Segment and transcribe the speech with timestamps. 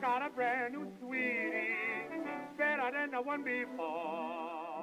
[0.00, 1.70] Got a brand new sweetie,
[3.26, 4.74] one before.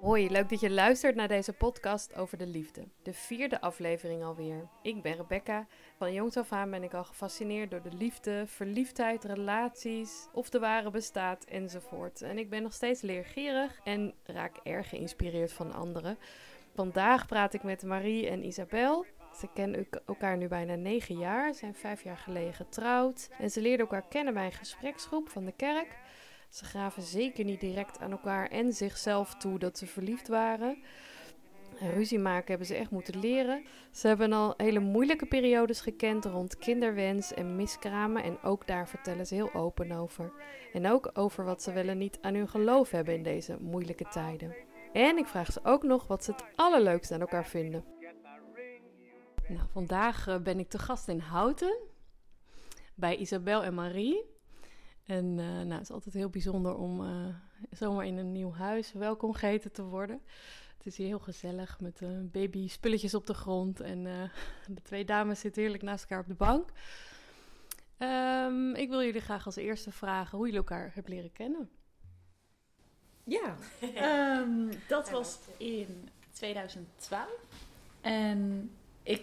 [0.00, 2.88] Hoi, leuk dat je luistert naar deze podcast over de liefde.
[3.02, 4.68] De vierde aflevering alweer.
[4.82, 5.66] Ik ben Rebecca.
[5.96, 10.58] Van jongs af aan ben ik al gefascineerd door de liefde, verliefdheid, relaties, of de
[10.58, 12.22] ware bestaat enzovoort.
[12.22, 16.18] En ik ben nog steeds leergierig en raak erg geïnspireerd van anderen.
[16.74, 19.06] Vandaag praat ik met Marie en Isabel.
[19.38, 23.28] Ze kennen elkaar nu bijna negen jaar, zijn vijf jaar geleden getrouwd.
[23.38, 25.96] En ze leerden elkaar kennen bij een gespreksgroep van de kerk.
[26.48, 30.82] Ze gaven zeker niet direct aan elkaar en zichzelf toe dat ze verliefd waren.
[31.80, 33.64] En ruzie maken hebben ze echt moeten leren.
[33.90, 38.22] Ze hebben al hele moeilijke periodes gekend rond kinderwens en miskramen.
[38.22, 40.32] En ook daar vertellen ze heel open over.
[40.72, 44.08] En ook over wat ze wel en niet aan hun geloof hebben in deze moeilijke
[44.08, 44.54] tijden.
[44.92, 47.97] En ik vraag ze ook nog wat ze het allerleukste aan elkaar vinden.
[49.48, 51.78] Nou, vandaag eh, ben ik te gast in Houten
[52.94, 54.24] bij Isabel en Marie.
[55.04, 57.26] En uh, nou, het is altijd heel bijzonder om uh,
[57.70, 60.20] zomaar in een nieuw huis welkom geheten te worden.
[60.76, 63.80] Het is hier heel gezellig met uh, baby spulletjes op de grond.
[63.80, 64.02] En
[64.76, 66.70] de twee dames zitten heerlijk naast elkaar op de bank.
[67.98, 71.70] Um, ik wil jullie graag als eerste vragen hoe jullie elkaar hebben leren kennen.
[73.24, 73.56] Ja,
[74.40, 77.28] um, dat was in 2012.
[78.00, 78.70] En
[79.08, 79.22] ik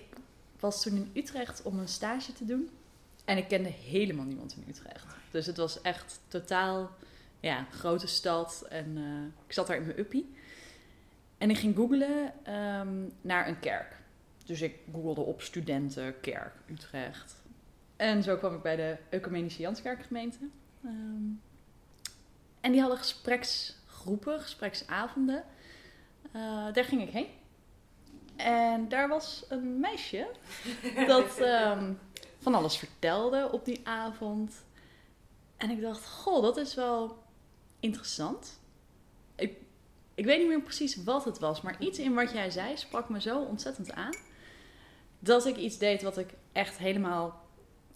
[0.59, 2.69] was toen in Utrecht om een stage te doen.
[3.25, 5.05] En ik kende helemaal niemand in Utrecht.
[5.31, 6.91] Dus het was echt totaal,
[7.39, 8.65] ja, grote stad.
[8.69, 10.33] En uh, ik zat daar in mijn uppie.
[11.37, 13.95] En ik ging googlen um, naar een kerk.
[14.45, 17.35] Dus ik googelde op studenten, kerk, Utrecht.
[17.95, 20.39] En zo kwam ik bij de Ecumenische Janskerkgemeente.
[20.85, 21.41] Um,
[22.61, 25.43] en die hadden gespreksgroepen, gespreksavonden.
[26.35, 27.27] Uh, daar ging ik heen.
[28.35, 30.27] En daar was een meisje
[31.07, 31.99] dat um,
[32.45, 34.63] van alles vertelde op die avond.
[35.57, 37.23] En ik dacht, goh, dat is wel
[37.79, 38.59] interessant.
[39.35, 39.57] Ik,
[40.15, 43.09] ik weet niet meer precies wat het was, maar iets in wat jij zei sprak
[43.09, 44.15] me zo ontzettend aan.
[45.19, 47.44] Dat ik iets deed wat ik echt helemaal,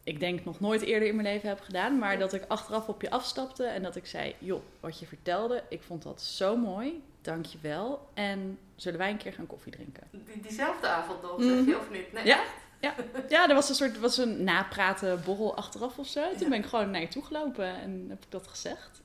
[0.09, 1.97] ik denk nog nooit eerder in mijn leven heb gedaan.
[1.97, 5.63] Maar dat ik achteraf op je afstapte en dat ik zei, joh, wat je vertelde,
[5.69, 7.03] ik vond dat zo mooi.
[7.21, 8.09] Dank je wel.
[8.13, 10.03] En zullen wij een keer gaan koffie drinken?
[10.11, 12.13] Die, diezelfde avond nog, zeg je, of niet?
[12.13, 12.43] Nee, ja.
[12.81, 12.95] Ja,
[13.29, 16.35] ja, er was een soort was een napraten borrel achteraf of zo.
[16.37, 19.01] Toen ben ik gewoon naar je toe gelopen en heb ik dat gezegd.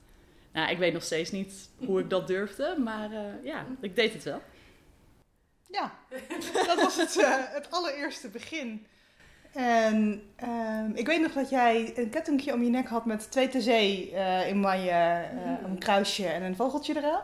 [0.53, 4.13] Nou, ik weet nog steeds niet hoe ik dat durfde, maar uh, ja, ik deed
[4.13, 4.43] het wel.
[5.71, 5.99] Ja,
[6.67, 8.87] dat was het, uh, het allereerste begin.
[9.55, 13.49] En uh, ik weet nog dat jij een kettingje om je nek had met twee
[13.49, 15.25] te zee uh, in manje,
[15.65, 17.23] een kruisje en een vogeltje eraan.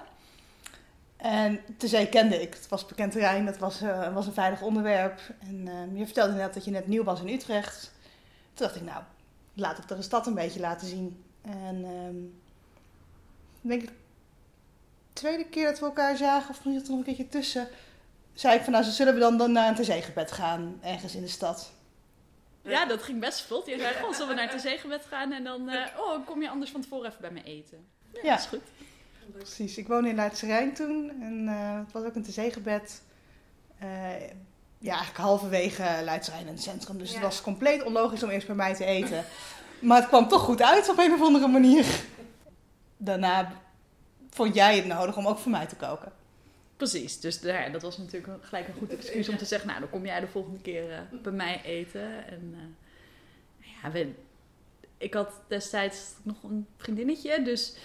[1.16, 2.54] En zee kende ik.
[2.54, 5.20] Het was bekend terrein, dat was, uh, was een veilig onderwerp.
[5.40, 7.92] En uh, je vertelde net dat je net nieuw was in Utrecht.
[8.54, 9.02] Toen dacht ik, nou,
[9.54, 11.24] laat ik de stad een beetje laten zien.
[11.42, 12.40] En um,
[13.60, 13.94] denk ik, de
[15.12, 17.68] tweede keer dat we elkaar zagen, of misschien zat er nog een keertje tussen,
[18.34, 21.28] zei ik van, nou, zullen we dan, dan naar een tezeegebed gaan, ergens in de
[21.28, 21.72] stad?
[22.62, 23.66] Ja, dat ging best vlot.
[23.66, 26.50] Je zei, oh, zullen we naar het tezeegebed gaan en dan, uh, oh, kom je
[26.50, 27.86] anders van tevoren even bij me eten.
[28.12, 28.30] Ja, ja.
[28.30, 28.62] dat is goed.
[29.32, 33.02] Precies, ik woonde in Leidse Rijn toen en uh, het was ook een tezegebed.
[33.82, 33.88] Uh,
[34.78, 36.98] ja, eigenlijk halverwege Leidse Rijn en het centrum.
[36.98, 37.14] Dus ja.
[37.14, 39.24] het was compleet onlogisch om eerst bij mij te eten.
[39.80, 41.86] Maar het kwam toch goed uit op een of andere manier.
[42.96, 43.52] Daarna
[44.30, 46.12] vond jij het nodig om ook voor mij te koken.
[46.80, 49.68] Precies, dus ja, dat was natuurlijk gelijk een goed excuus om te zeggen...
[49.68, 52.26] nou, dan kom jij de volgende keer uh, bij mij eten.
[52.26, 52.76] En
[53.58, 54.12] ja, we,
[54.98, 57.76] ik had destijds nog een vriendinnetje, dus...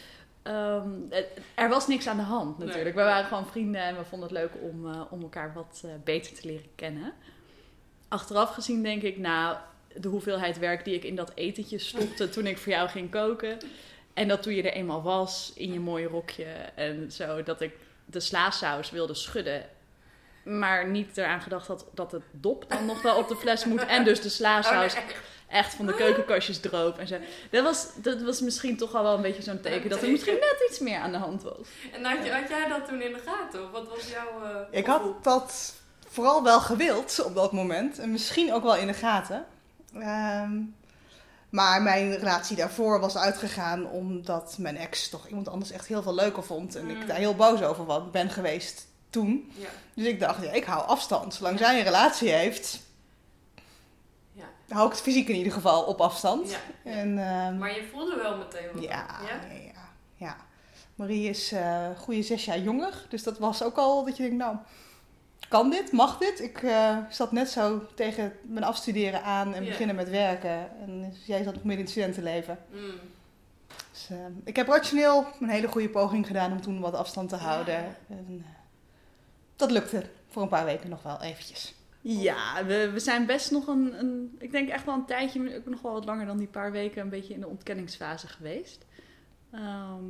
[0.43, 1.11] Um,
[1.55, 2.95] er was niks aan de hand natuurlijk.
[2.95, 3.03] Nee.
[3.03, 6.33] We waren gewoon vrienden en we vonden het leuk om, uh, om elkaar wat beter
[6.33, 7.13] te leren kennen.
[8.07, 9.57] Achteraf gezien denk ik, nou,
[9.95, 13.57] de hoeveelheid werk die ik in dat etentje stopte toen ik voor jou ging koken.
[14.13, 16.45] En dat toen je er eenmaal was in je mooie rokje
[16.75, 17.73] en zo, dat ik
[18.05, 19.65] de slaasaus wilde schudden.
[20.43, 23.85] Maar niet eraan gedacht had dat het dop dan nog wel op de fles moet.
[23.85, 24.93] En dus de slaasaus.
[24.93, 25.15] Oh, nee
[25.47, 27.17] echt van de keukenkastjes droop en zo.
[27.51, 30.33] Dat was, dat was misschien toch al wel een beetje zo'n teken dat er misschien
[30.33, 31.67] net iets meer aan de hand was.
[31.93, 33.63] En had, je, had jij dat toen in de gaten?
[33.63, 34.43] Of wat was jouw.
[34.43, 35.73] Uh, ik had dat
[36.07, 37.99] vooral wel gewild op dat moment.
[37.99, 39.45] En misschien ook wel in de gaten.
[39.95, 40.75] Um,
[41.49, 46.15] maar mijn relatie daarvoor was uitgegaan omdat mijn ex toch iemand anders echt heel veel
[46.15, 46.75] leuker vond.
[46.75, 46.89] En mm.
[46.89, 49.51] ik daar heel boos over ben geweest toen.
[49.55, 49.67] Ja.
[49.93, 51.33] Dus ik dacht, ja, ik hou afstand.
[51.33, 52.83] Zolang zij een relatie heeft,
[54.69, 56.51] hou ik het fysiek in ieder geval op afstand.
[56.51, 56.91] Ja.
[56.91, 58.83] En, um, maar je voelde wel meteen wat.
[58.83, 59.39] Ja, ja?
[59.73, 60.37] ja, ja.
[60.95, 63.05] Marie is uh, goede zes jaar jonger.
[63.09, 64.55] Dus dat was ook al dat je denkt, nou,
[65.47, 65.91] kan dit?
[65.91, 66.41] Mag dit?
[66.41, 70.79] Ik eh, zat net zo tegen mijn afstuderen aan en beginnen met werken.
[70.79, 72.59] En jij zat nog meer in het studentenleven.
[72.71, 72.91] Mm.
[73.91, 77.35] Dus, eh, ik heb rationeel een hele goede poging gedaan om toen wat afstand te
[77.35, 77.73] houden.
[77.73, 77.95] Ja.
[78.07, 78.51] En, eh,
[79.55, 81.75] dat lukte voor een paar weken nog wel eventjes.
[82.01, 85.65] Ja, we, we zijn best nog een, een, ik denk echt wel een tijdje, ook
[85.65, 88.85] nog wel wat langer dan die paar weken, een beetje in de ontkenningsfase geweest.
[89.51, 90.03] Ehm,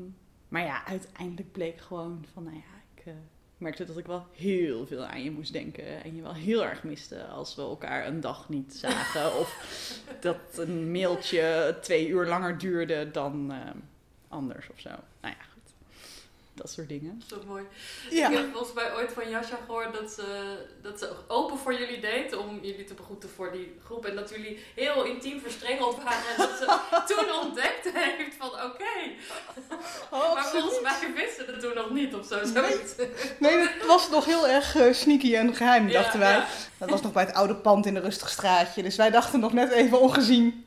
[0.47, 2.61] maar ja, uiteindelijk bleek gewoon van, nou ja,
[2.95, 3.13] ik
[3.57, 6.03] merkte dat ik wel heel veel aan je moest denken.
[6.03, 9.25] En je wel heel erg miste als we elkaar een dag niet zagen.
[9.39, 9.57] of
[10.19, 13.77] dat een mailtje twee uur langer duurde dan ehm,
[14.27, 14.89] anders of zo.
[16.55, 17.21] Dat soort dingen.
[17.27, 17.63] Zo mooi.
[18.09, 18.29] Ja.
[18.29, 21.99] Ik heb volgens mij ooit van Jascha gehoord dat ze, dat ze open voor jullie
[21.99, 24.05] deed om jullie te begroeten voor die groep.
[24.05, 26.27] En dat jullie heel intiem verstrengeld waren.
[26.29, 26.79] En dat ze
[27.15, 28.93] toen ontdekt heeft van oké.
[30.11, 32.45] Oh, maar volgens mij wisten ze het toen nog niet of zo.
[32.45, 32.93] Zoiets.
[33.39, 36.33] Nee, het was nog heel erg eh, sneaky en geheim, Ja, dachten wij.
[36.33, 36.47] ja.
[36.77, 38.83] Dat was nog bij het oude pand in een rustig straatje.
[38.83, 40.65] Dus wij dachten nog net even ongezien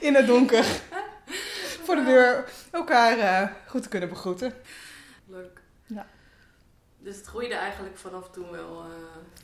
[0.00, 0.64] in het donker.
[1.84, 4.54] Voor de deur elkaar eh, goed te kunnen begroeten.
[5.30, 5.60] Leuk.
[5.86, 6.06] Ja.
[6.98, 8.86] Dus het groeide eigenlijk vanaf toen wel eh,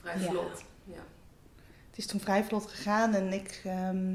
[0.01, 0.31] vrij Ja.
[0.31, 0.65] vlot.
[0.85, 1.03] Ja.
[1.89, 4.15] Het is toen vrij vlot gegaan en ik ehm,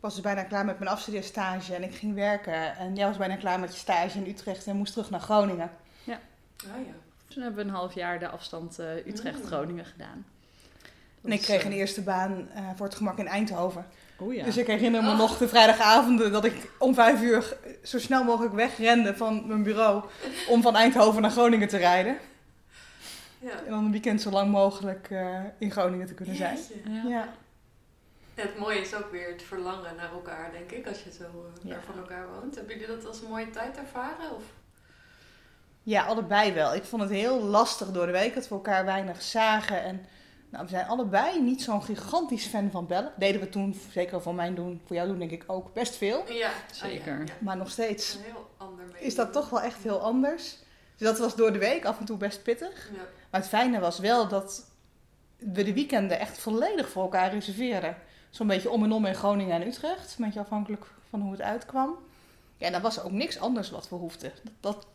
[0.00, 2.76] was dus bijna klaar met mijn afstudeerstage en ik ging werken.
[2.76, 5.70] En jij was bijna klaar met je stage in Utrecht en moest terug naar Groningen.
[6.56, 6.92] Ah ja.
[7.28, 10.26] Toen hebben we een half jaar de afstand eh, Utrecht-Groningen gedaan.
[11.22, 13.86] En ik kreeg een eerste baan eh, voor het gemak in Eindhoven.
[14.18, 14.44] Oh ja.
[14.44, 15.18] Dus ik herinner me Oh.
[15.18, 20.04] nog de vrijdagavonden dat ik om vijf uur zo snel mogelijk wegrende van mijn bureau
[20.48, 22.18] om van Eindhoven naar Groningen te rijden.
[23.38, 23.50] Ja.
[23.50, 26.58] En dan een weekend zo lang mogelijk eh, in Groningen te kunnen zijn.
[27.08, 27.28] Ja.
[28.34, 31.24] Het mooie is ook weer het verlangen naar elkaar, denk ik, als je zo
[31.62, 31.74] Ja.
[31.74, 32.54] ver van elkaar woont.
[32.54, 34.34] Hebben jullie dat als een mooie tijd ervaren?
[34.34, 34.42] Of?
[35.82, 36.74] ja, allebei wel.
[36.74, 39.82] Ik vond het heel lastig door de week dat we elkaar weinig zagen.
[39.82, 40.06] En
[40.50, 43.12] nou, we zijn allebei niet zo'n gigantisch fan van bellen.
[43.16, 46.32] Deden we toen, zeker van mijn doen, voor jou doen denk ik ook, best veel.
[46.32, 47.12] Ja, Zeker.
[47.12, 47.32] Ah, ja, ja.
[47.40, 49.04] Maar nog steeds Een heel ander medium.
[49.06, 50.56] is dat toch wel echt heel anders.
[50.96, 52.90] Dus dat was door de week af en toe best pittig.
[52.92, 53.00] Ja.
[53.30, 54.64] Maar het fijne was wel dat
[55.36, 57.96] we de weekenden echt volledig voor elkaar reserveerden.
[58.30, 60.14] Zo'n beetje om en om in Groningen en Utrecht.
[60.18, 61.96] Een beetje afhankelijk van hoe het uitkwam.
[62.56, 64.32] Ja, en dan was er ook niks anders wat we hoefden.
[64.42, 64.86] Dat, dat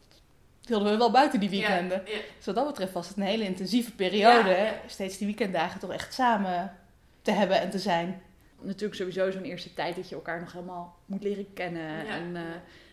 [0.71, 2.01] hielden we wel buiten die weekenden.
[2.05, 2.21] Ja, ja.
[2.37, 4.49] Dus wat dat betreft was het een hele intensieve periode.
[4.49, 4.65] Ja, hè.
[4.65, 4.81] ja.
[4.87, 6.77] Steeds die weekenddagen toch echt samen
[7.21, 8.21] te hebben en te zijn.
[8.61, 12.05] Natuurlijk sowieso zo'n eerste tijd dat je elkaar nog helemaal moet leren kennen.
[12.05, 12.11] Ja.
[12.11, 12.41] En eh,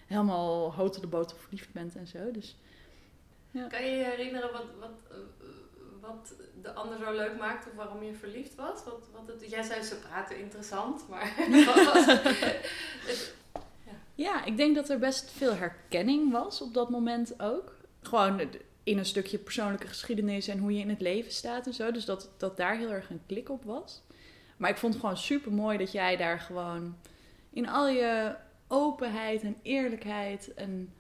[0.07, 2.31] helemaal houten de boter verliefd bent en zo.
[2.31, 2.57] Dus
[3.53, 5.19] Kan je je herinneren wat, wat,
[6.01, 8.85] wat de ander zo leuk maakte of waarom je verliefd was?
[8.85, 11.35] Wat, wat het, jij zei ze praten interessant, maar
[11.67, 13.35] wat was het?
[14.19, 17.77] Ja, ik denk dat er best veel herkenning was op dat moment ook.
[18.01, 18.41] Gewoon
[18.83, 21.91] in een stukje persoonlijke geschiedenis en hoe je in het leven staat en zo.
[21.91, 24.03] Dus dat, dat daar heel erg een klik op was.
[24.57, 26.97] Maar ik vond het gewoon super mooi dat jij daar gewoon
[27.51, 28.35] in al je
[28.69, 30.93] openheid en eerlijkheid en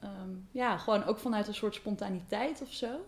[0.00, 3.06] ehm, ja, gewoon ook vanuit een soort spontaniteit of zo.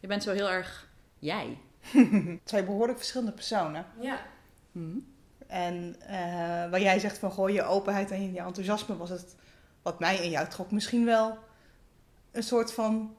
[0.00, 1.58] Je bent zo heel erg jij.
[2.44, 3.86] Twee behoorlijk verschillende personen.
[4.00, 4.20] Ja,
[4.72, 4.98] Hm.
[5.54, 6.16] En eh,
[6.70, 9.36] waar jij zegt van goh, je openheid en je enthousiasme was het
[9.82, 11.38] wat mij en jou trok misschien wel
[12.30, 13.16] een soort van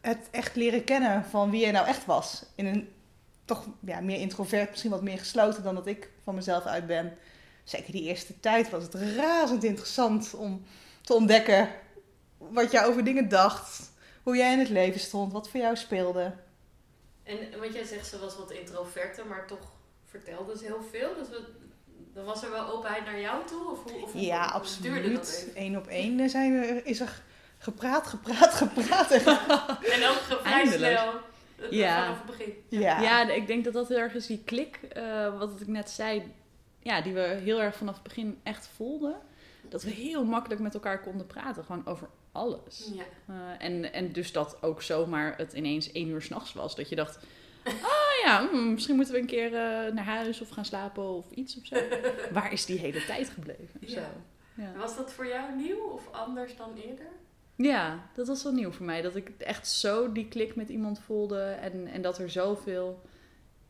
[0.00, 2.44] het echt leren kennen van wie jij nou echt was.
[2.54, 2.88] In een
[3.44, 7.16] toch ja, meer introvert, misschien wat meer gesloten dan dat ik van mezelf uit ben.
[7.64, 10.64] Zeker die eerste tijd was het razend interessant om
[11.00, 11.68] te ontdekken
[12.38, 16.34] wat jij over dingen dacht, hoe jij in het leven stond, wat voor jou speelde.
[17.22, 19.76] en want jij zegt ze was wat introverter, maar toch
[20.10, 21.14] vertelde ze heel veel.
[21.18, 21.40] Dus we,
[22.14, 23.70] dan was er wel openheid naar jou toe?
[23.70, 25.48] Of hoe, of hoe- Ja, absoluut.
[25.54, 27.22] Eén op één eh, zijn we, is er
[27.58, 29.10] gepraat, gepraat, gepraat.
[29.94, 31.12] En ook vrij snel,
[31.56, 32.02] eh, Ja.
[32.04, 32.54] vanaf het begin.
[32.68, 33.00] Ja.
[33.00, 36.32] Ja, ik denk dat dat heel erg is die klik, eh, wat ik net zei,
[36.82, 39.14] ja, die we heel erg vanaf het begin echt voelden.
[39.68, 42.90] Dat we heel makkelijk met elkaar konden praten, gewoon over alles.
[42.94, 43.02] Ja.
[43.34, 43.34] Eh,
[43.66, 46.76] en, en dus dat ook zomaar het ineens één uur s'nachts was.
[46.76, 47.18] Dat je dacht,
[47.82, 51.30] ah ja, hmm, misschien moeten we een keer eh, naar huis of gaan slapen of
[51.30, 51.76] iets of zo.
[52.32, 53.80] Waar is die hele tijd gebleven?
[53.86, 54.00] Zo.
[54.00, 54.10] Ja.
[54.58, 54.72] Ja.
[54.76, 57.06] Was dat voor jou nieuw of anders dan eerder?
[57.56, 59.02] Ja, dat was wel nieuw voor mij.
[59.02, 61.42] Dat ik echt zo die klik met iemand voelde.
[61.42, 63.02] En, en dat er zoveel,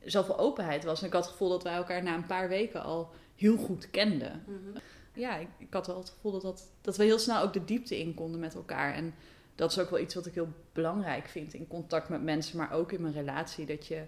[0.05, 1.01] zoveel openheid was.
[1.01, 3.91] En ik had het gevoel dat wij elkaar na een paar weken al heel goed
[3.91, 4.45] kenden.
[4.47, 4.79] Mhm.
[5.13, 7.65] Ja, ik, ik had wel het gevoel dat, dat, dat we heel snel ook de
[7.65, 8.95] diepte in konden met elkaar.
[8.95, 9.15] En
[9.59, 12.57] dat is ook wel iets wat ik heel belangrijk vind in contact met mensen.
[12.57, 13.67] Maar ook in mijn relatie.
[13.67, 14.05] Dat je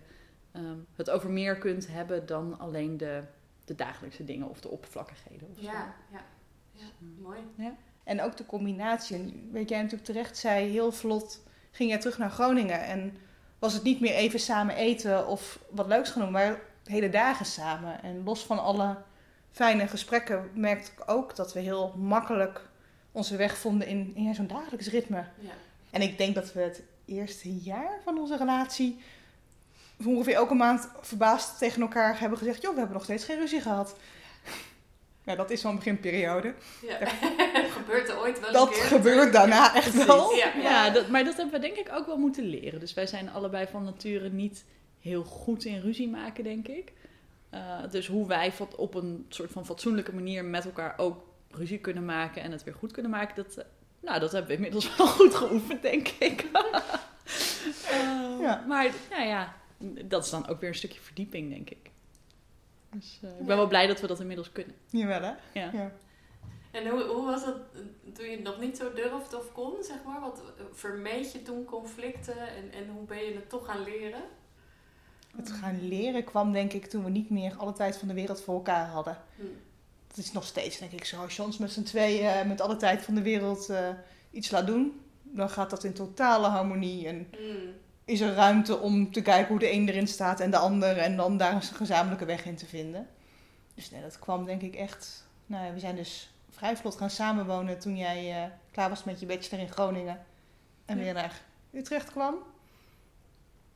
[0.52, 3.22] ehm, het over meer kunt hebben dan alleen de,
[3.64, 5.48] de dagelijkse dingen of de oppervlakkigheden.
[5.50, 5.62] Of zo.
[5.62, 6.24] Ja, ja.
[6.72, 6.84] ja,
[7.18, 7.38] mooi.
[8.04, 9.48] En ook de combinatie.
[9.52, 12.84] Weet jij natuurlijk terecht zei, heel vlot ging jij terug naar Groningen.
[12.84, 13.16] En
[13.58, 18.02] was het niet meer even samen eten of wat leuks doen, maar hele dagen samen.
[18.02, 18.96] En los van alle
[19.50, 22.68] fijne gesprekken merkte ik ook dat we heel makkelijk
[23.12, 25.24] onze weg vonden in, in zo'n dagelijks ritme.
[25.38, 25.50] Ja.
[25.90, 28.98] En ik denk dat we het eerste jaar van onze relatie
[30.04, 33.60] ongeveer elke maand verbaasd tegen elkaar hebben gezegd: joh, we hebben nog steeds geen ruzie
[33.60, 33.96] gehad.
[35.24, 36.54] Ja, dat is wel een beginperiode.
[36.82, 37.06] Ja.
[37.78, 38.82] gebeurt er ooit wel Dat een keer?
[38.82, 40.34] gebeurt daarna echt wel.
[40.34, 40.52] Ja.
[40.62, 42.80] Ja, dat, maar dat hebben we denk ik ook wel moeten leren.
[42.80, 44.64] Dus wij zijn allebei van nature niet
[45.00, 46.92] heel goed in ruzie maken, denk ik.
[47.54, 52.04] Uh, dus hoe wij op een soort van fatsoenlijke manier met elkaar ook ruzie kunnen
[52.04, 53.64] maken en het weer goed kunnen maken, dat, uh,
[54.00, 56.44] nou, dat hebben we inmiddels wel goed geoefend, denk ik.
[56.52, 58.64] uh, Ja.
[58.68, 59.54] Maar nou ja,
[60.04, 61.90] dat is dan ook weer een stukje verdieping, denk ik.
[62.90, 64.74] Dus uh, ik ben wel blij dat we dat inmiddels kunnen.
[64.90, 65.32] Jawel, hè?
[65.60, 65.70] Ja.
[65.72, 65.92] Ja.
[66.70, 67.80] En hoe, hoe was dat eh,
[68.12, 70.20] toen je het nog niet zo durfde of kon, zeg maar?
[70.20, 74.22] Wat eh, vermeed je toen conflicten en, en hoe ben je het toch gaan leren?
[75.36, 78.40] Het gaan leren kwam denk ik toen we niet meer alle tijd van de wereld
[78.40, 79.18] voor elkaar hadden.
[79.36, 79.42] Hm.
[80.10, 81.22] Het is nog steeds denk ik zo.
[81.22, 83.88] Als je ons met z'n tweeën eh, met alle tijd van de wereld eh,
[84.30, 87.06] iets laat doen, dan gaat dat in totale harmonie.
[87.06, 87.68] En Hm.
[88.04, 90.96] is er ruimte om te kijken hoe de een erin staat en de ander.
[90.98, 93.08] En dan daar een gezamenlijke weg in te vinden.
[93.74, 95.26] Dus nee, dat kwam denk ik echt...
[95.46, 99.20] Nou ja, we zijn dus vrij vlot gaan samenwonen toen jij eh, klaar was met
[99.20, 100.24] je bachelor in Groningen.
[100.84, 101.02] En Ja.
[101.04, 101.40] weer naar
[101.72, 102.34] Utrecht kwam.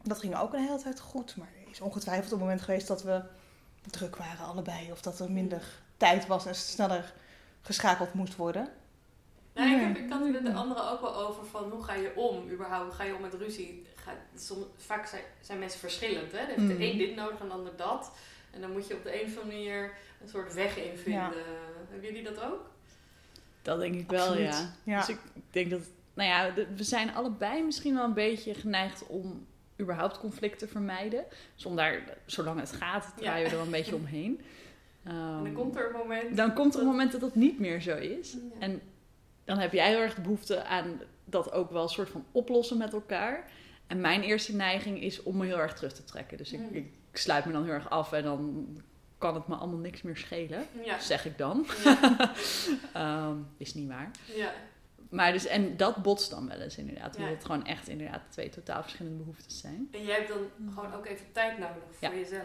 [0.03, 1.37] Dat ging ook een hele tijd goed.
[1.37, 3.23] Maar er is ongetwijfeld een moment geweest dat we
[3.91, 4.93] druk waren allebei.
[4.93, 7.13] Of dat er minder tijd was en sneller
[7.63, 8.69] geschakeld moest worden.
[9.55, 9.87] Nou, ik, Nee.
[9.87, 12.51] heb, ik had het met de anderen ook wel over van hoe ga je om
[12.51, 12.85] überhaupt?
[12.87, 13.87] Hoe ga je om met ruzie?
[13.95, 16.33] Ga, som, vaak zijn, zijn mensen verschillend.
[16.33, 16.39] Hè?
[16.39, 16.69] Dan heeft Mm.
[16.69, 18.11] de een dit nodig en de ander dat.
[18.51, 21.13] En dan moet je op de een of andere manier een soort weg in vinden.
[21.23, 21.33] Ja.
[21.91, 22.71] Hebben jullie dat ook?
[23.63, 24.73] Dat denk ik wel, ja.
[24.85, 24.99] Ja.
[24.99, 25.19] Dus ik
[25.51, 25.81] denk dat,
[26.15, 29.47] nou ja, we zijn allebei misschien wel een beetje geneigd om
[29.81, 31.25] überhaupt conflict te vermijden.
[31.55, 34.41] Zonder, zolang het gaat, draaien we er wel een beetje omheen.
[35.05, 36.37] En dan Ehm, komt er een moment.
[36.37, 38.33] dan komt er een moment dat dat niet meer zo is.
[38.33, 38.39] Ja.
[38.59, 38.81] En
[39.45, 42.79] dan heb jij heel erg de behoefte aan dat ook wel een soort van oplossen
[42.79, 43.51] met elkaar.
[43.87, 46.37] En mijn eerste neiging is om me heel erg terug te trekken.
[46.39, 46.75] Dus ik, Mm.
[46.75, 48.67] ik sluit me dan heel erg af en dan
[49.19, 50.67] kan het me allemaal niks meer schelen.
[50.85, 50.99] Ja.
[51.01, 51.67] Zeg ik dan.
[51.85, 52.33] Ja.
[52.93, 54.11] Ehm, is niet waar.
[54.35, 54.53] ja.
[55.11, 57.15] Maar dus, en dat botst dan wel eens inderdaad.
[57.17, 57.21] Ja.
[57.23, 59.89] Omdat het gewoon echt inderdaad twee totaal verschillende behoeftes zijn.
[59.91, 62.15] En jij hebt dan gewoon ook even tijd nodig voor Ja.
[62.15, 62.45] jezelf.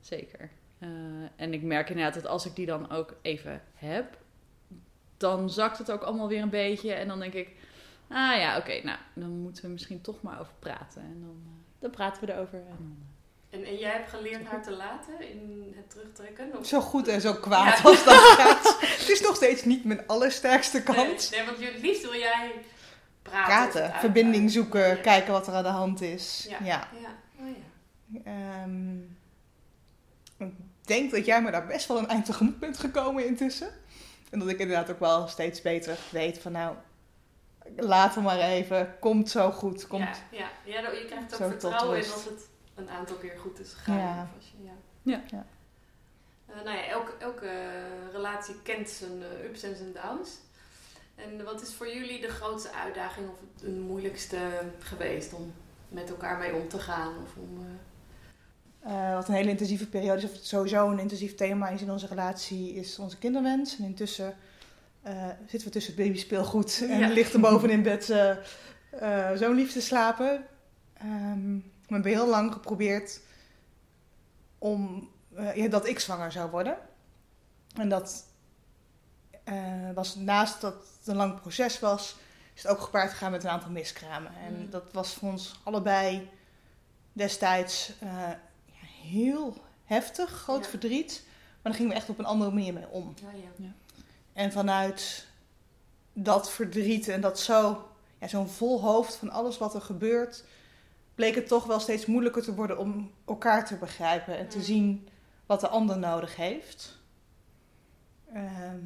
[0.00, 0.50] Zeker.
[0.84, 0.90] Eh,
[1.36, 4.18] en ik merk inderdaad dat als ik die dan ook even heb,
[5.16, 6.92] dan zakt het ook allemaal weer een beetje.
[6.92, 7.48] En dan denk ik,
[8.08, 11.02] ah ja, oké, nou, dan moeten we misschien toch maar over praten.
[11.02, 12.58] En dan, eh, dan praten we erover.
[12.58, 12.96] En dan,
[13.50, 16.58] eh, En, en jij hebt geleerd haar te laten in het terugtrekken?
[16.58, 16.66] Of?
[16.66, 17.84] Zo goed en zo kwaad Ja.
[17.84, 18.76] als dat gaat.
[18.80, 20.96] Het is nog steeds niet mijn allersterkste kant.
[21.30, 22.52] Nee, nee, want je- het liefst wil jij
[23.22, 23.70] praten.
[23.80, 24.94] Praten, verbinding zoeken, Ja.
[24.94, 26.46] kijken wat er aan de hand is.
[26.48, 26.58] Ja.
[26.62, 26.88] Ja.
[27.00, 28.22] Ja, oh ja.
[30.84, 33.68] Ik denk dat jij me daar best wel een eind tegemoet bent gekomen intussen.
[34.30, 36.76] En dat ik inderdaad ook wel steeds beter weet van nou,
[37.76, 38.96] laten we maar even.
[39.00, 39.86] Komt zo goed.
[39.86, 40.02] Komt.
[40.30, 40.50] Ja, ja.
[40.64, 43.98] ja dan- je krijgt ook vertrouwen in als het een aantal keer goed is gegaan.
[43.98, 44.22] Ja.
[44.22, 44.72] Of als je, ja.
[45.02, 45.22] Ja.
[45.30, 45.46] Ja.
[46.46, 47.50] Eh, nou ja, elke, elke
[48.12, 50.30] relatie kent zijn eh, ups en zijn downs.
[51.14, 54.38] En wat is voor jullie de grootste uitdaging of het moeilijkste
[54.78, 55.54] geweest om
[55.88, 57.12] met elkaar mee om te gaan?
[57.24, 57.72] Of om, eh,
[58.84, 61.90] Eh, wat een hele intensieve periode is, of het sowieso een intensief thema is in
[61.90, 63.78] onze relatie, is onze kinderwens.
[63.78, 64.34] En intussen
[65.02, 67.08] eh, zitten we tussen het babyspeelgoed en Ja.
[67.08, 70.46] ligt er boven in bed eh, zo'n lief te slapen.
[70.94, 73.20] Ehm, we hebben heel lang geprobeerd
[74.58, 75.10] om,
[75.54, 76.76] ja, dat ik zwanger zou worden.
[77.76, 78.24] En dat
[79.94, 82.16] was naast dat het een lang proces was,
[82.54, 84.32] is het ook gepaard gegaan met een aantal miskramen.
[84.46, 84.70] En Mm.
[84.70, 86.30] dat was voor ons allebei
[87.12, 87.92] destijds
[89.04, 90.70] heel heftig, groot Ja.
[90.70, 91.22] verdriet.
[91.26, 93.14] Maar daar gingen we echt op een andere manier mee om.
[93.20, 93.72] ja, ja.
[94.32, 95.26] En vanuit
[96.12, 97.88] dat verdriet en dat zo,
[98.20, 100.44] ja, zo'n vol hoofd van alles wat er gebeurt,
[101.14, 105.08] bleek het toch wel steeds moeilijker te worden om elkaar te begrijpen en te zien
[105.46, 106.98] wat de ander nodig heeft.
[108.32, 108.80] Ehm,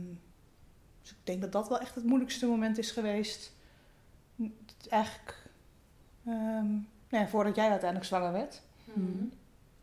[1.03, 3.53] dus ik denk dat dat wel echt het moeilijkste moment is geweest.
[4.37, 5.35] Het Eigenlijk,
[6.27, 6.71] ehm,
[7.09, 8.63] nou ja, voordat jij uiteindelijk zwanger werd.
[8.85, 9.25] Mhm.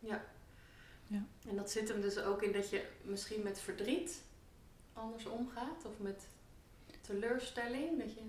[0.05, 0.25] Ja.
[1.07, 1.25] Ja.
[1.49, 4.23] En dat zit hem dus ook in dat je misschien met verdriet
[4.93, 5.85] anders omgaat?
[5.85, 6.27] Of met
[7.01, 7.99] teleurstelling?
[7.99, 8.21] Dat je...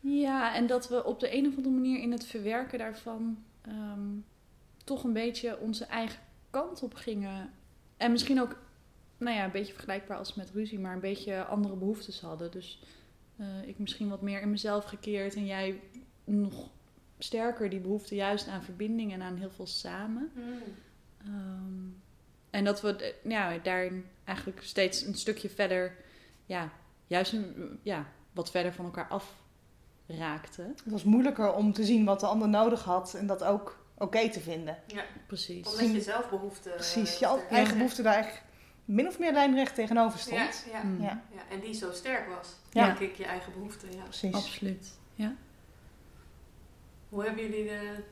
[0.00, 4.16] Ja, en dat we op de een of andere manier in het verwerken daarvan ehm,
[4.84, 6.20] toch een beetje onze eigen
[6.50, 7.52] kant op gingen.
[7.96, 8.58] En misschien ook,
[9.16, 12.50] nou ja, een beetje vergelijkbaar als met ruzie, maar een beetje andere behoeftes hadden.
[12.50, 12.82] Dus
[13.36, 15.80] eh, ik misschien wat meer in mezelf gekeerd en jij
[16.24, 16.70] nog
[17.18, 20.30] sterker die behoefte juist aan verbinding en aan heel veel samen.
[20.34, 20.62] Hmm.
[21.28, 21.86] Ehm,
[22.50, 25.96] en dat we eh, ja, daarin eigenlijk steeds een stukje verder,
[26.46, 26.70] ja,
[27.06, 29.32] juist een, ja, wat verder van elkaar af
[30.06, 30.64] raakten.
[30.66, 34.30] Het was moeilijker om te zien wat de ander nodig had en dat ook oké
[34.30, 34.78] te vinden.
[34.86, 35.66] Ja, Precies.
[35.70, 36.68] omdat je zelf behoefte...
[36.70, 38.44] Precies, eh, je sterk- eigen behoefte daar eigenlijk
[38.84, 40.64] min of meer lijnrecht tegenover stond.
[40.70, 41.22] Ja, ja, Mm, Ja.
[41.34, 42.48] ja, en die zo sterk was.
[42.72, 42.84] Ja.
[42.86, 44.02] Denk ik, je eigen behoefte, ja.
[44.02, 44.34] Precies.
[44.34, 44.98] Absoluut.
[45.14, 45.34] Ja.
[47.08, 48.02] Hoe hebben jullie de,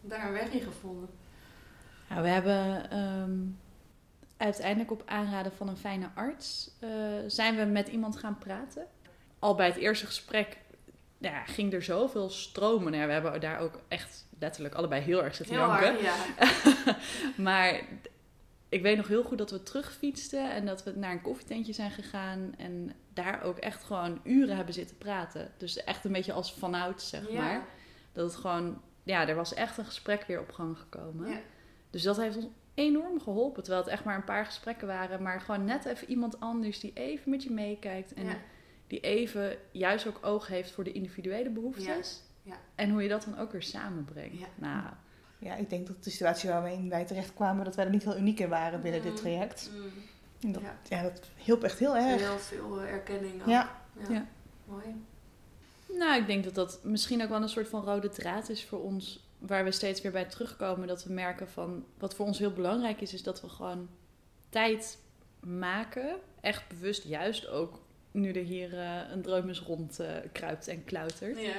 [0.00, 1.08] daar een weg in gevonden?
[2.08, 3.36] Nou, we hebben ehm,
[4.36, 6.90] uiteindelijk op aanraden van een fijne arts eh,
[7.26, 8.86] zijn we met iemand gaan praten.
[9.38, 10.56] Al bij het eerste gesprek
[11.18, 12.92] ja, ging er zoveel stromen.
[12.92, 15.88] Nou we hebben daar ook echt letterlijk allebei heel erg zitten Heel janken.
[15.88, 16.96] hard, ja.
[17.42, 17.80] maar
[18.68, 21.90] ik weet nog heel goed dat we terugfietsten en dat we naar een koffietentje zijn
[21.90, 22.54] gegaan.
[22.58, 25.50] En daar ook echt gewoon uren hebben zitten praten.
[25.56, 27.42] Dus echt een beetje als vanouds, zeg Ja.
[27.42, 27.64] maar.
[28.12, 31.30] Dat het gewoon, ja, er was echt een gesprek weer op gang gekomen.
[31.30, 31.38] Ja.
[31.90, 33.62] Dus dat heeft ons enorm geholpen.
[33.62, 35.22] Terwijl het echt maar een paar gesprekken waren.
[35.22, 38.14] Maar gewoon net even iemand anders die even met je meekijkt.
[38.14, 38.36] En Ja.
[38.86, 42.22] die even juist ook oog heeft voor de individuele behoeftes.
[42.42, 42.52] Ja.
[42.52, 42.58] Ja.
[42.74, 44.38] En hoe je dat dan ook weer samenbrengt.
[44.38, 44.46] Ja.
[44.54, 44.82] Nou,
[45.40, 48.16] Ja, ik denk dat de situatie waarmee wij terecht kwamen, dat wij er niet heel
[48.16, 49.16] uniek in waren binnen dit Mm.
[49.16, 49.70] traject.
[49.76, 49.82] Mm.
[50.40, 50.76] En dat, Ja.
[50.88, 51.02] ja.
[51.02, 52.20] dat hielp echt heel erg.
[52.20, 53.40] Heel veel eh, erkenning.
[53.40, 53.48] ook.
[53.48, 53.80] Ja.
[53.98, 54.12] ja.
[54.14, 54.26] Ja.
[54.64, 54.84] Mooi.
[55.88, 58.82] Nou, ik denk dat dat misschien ook wel een soort van rode draad is voor
[58.82, 59.27] ons.
[59.38, 60.88] Waar we steeds weer bij terugkomen.
[60.88, 61.84] Dat we merken van.
[61.98, 63.88] Wat voor ons heel belangrijk is, is dat we gewoon
[64.48, 64.98] tijd
[65.40, 66.16] maken.
[66.40, 67.80] Echt bewust, juist ook
[68.10, 71.40] nu er hier eh, een dreumes rond eh, kruipt en klautert.
[71.40, 71.52] Ja.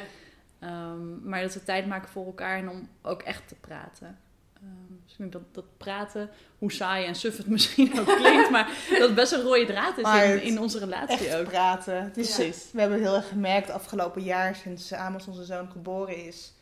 [0.59, 4.19] Ehm, maar dat we tijd maken voor elkaar en om ook echt te praten.
[4.53, 8.49] Ehm, dus ik denk dat, dat praten, hoe saai en suf het misschien ook klinkt,
[8.49, 11.47] maar dat het best een rode draad is in, in onze relatie Echt ook.
[11.47, 12.05] praten.
[12.05, 12.71] Is, Precies.
[12.71, 16.53] We hebben heel erg gemerkt afgelopen jaar, sinds Amos onze zoon geboren is.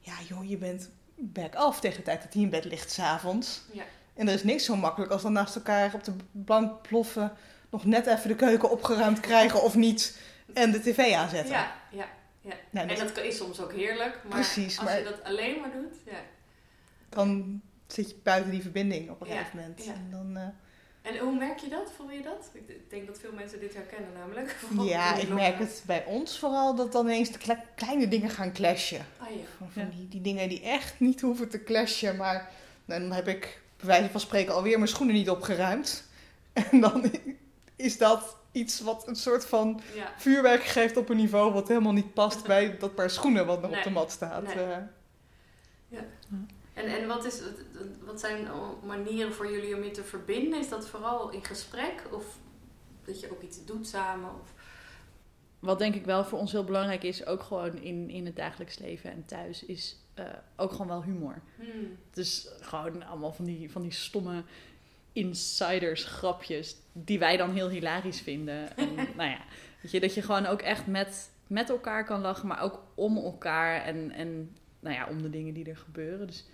[0.00, 3.62] Ja joh, je bent back off tegen de tijd dat hij in bed ligt s'avonds.
[3.72, 3.82] Ja.
[4.14, 7.32] En er is niks zo makkelijk als dan naast elkaar op de bank ploffen,
[7.70, 10.18] nog net even de keuken opgeruimd krijgen of niet.
[10.54, 11.52] En de tv aanzetten.
[11.52, 12.06] Ja, ja,
[12.40, 12.54] ja.
[12.70, 15.60] Nou, en dat- dat is soms ook heerlijk, maar Precies, als maar- je dat alleen
[15.60, 16.20] maar doet, ja.
[17.08, 19.84] Dan zit je buiten die verbinding op een Ja, gegeven moment.
[19.84, 19.92] ja.
[19.92, 20.48] En dan, eh,
[21.02, 21.92] En hoe merk je dat?
[21.96, 22.50] Voel je dat?
[22.52, 24.56] Ik denk dat veel mensen dit herkennen namelijk.
[24.94, 28.52] ja, ik merk het bij ons vooral dat dan ineens de kle- kleine dingen gaan
[28.52, 29.06] clashen.
[29.18, 29.36] Ah ja.
[29.58, 29.88] Van, van Ja.
[29.96, 32.16] die, die dingen die echt niet hoeven te clashen.
[32.16, 32.50] Maar
[32.84, 36.04] dan heb ik bij wijze van spreken alweer mijn schoenen niet opgeruimd.
[36.52, 37.10] En dan
[37.76, 40.12] is dat iets wat een soort van ja.
[40.16, 43.70] vuurwerk geeft op een niveau wat helemaal niet past bij dat paar schoenen wat nog
[43.70, 43.78] Nee.
[43.78, 44.54] op de mat staat.
[44.54, 44.64] Nee.
[44.64, 44.76] Eh,
[46.80, 47.40] En, en wat, is,
[48.04, 48.46] wat zijn
[48.84, 50.60] manieren voor jullie om je te verbinden?
[50.60, 52.02] Is dat vooral in gesprek?
[52.10, 52.38] Of
[53.04, 54.30] dat je ook iets doet samen?
[54.40, 54.54] Of...
[55.58, 58.78] Wat denk ik wel voor ons heel belangrijk is, ook gewoon in, in het dagelijks
[58.78, 60.24] leven en thuis, is eh,
[60.56, 61.42] ook gewoon wel humor.
[61.56, 61.96] Hmm.
[62.10, 64.42] Dus gewoon allemaal van die, van die stomme
[65.12, 68.76] insiders grapjes, die wij dan heel hilarisch vinden.
[68.76, 69.40] En nou ja,
[69.80, 73.16] weet je, dat je gewoon ook echt met, met elkaar kan lachen, maar ook om
[73.16, 76.26] elkaar en, en nou ja, om de dingen die er gebeuren.
[76.26, 76.46] Dus,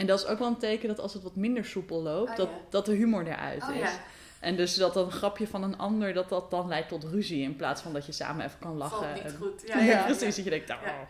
[0.00, 2.36] en dat is ook wel een teken dat als het wat minder soepel loopt, Ah,
[2.36, 2.54] dat, ja.
[2.70, 3.80] dat de humor eruit Oh is.
[3.80, 4.00] ja,
[4.40, 7.42] En dus dat een grapje van een ander, dat dat dan leidt tot ruzie.
[7.42, 8.98] In plaats van dat je samen even kan lachen.
[8.98, 9.62] valt niet En- goed.
[9.66, 10.20] Ja, Ja, ja, precies.
[10.20, 10.26] ja.
[10.26, 10.80] Dat je denkt, nou...
[10.84, 11.06] Ja.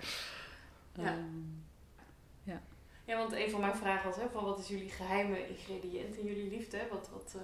[2.43, 2.61] Ja.
[3.05, 6.27] Ja, want een van mijn vragen was, hè, van wat is jullie geheime ingrediënt in
[6.27, 6.79] jullie liefde?
[6.91, 7.41] Wat, wat, eh,